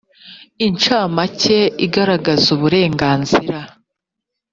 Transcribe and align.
incamake 0.67 1.59
igaragaza 1.85 2.45
uburenganzira 2.55 3.59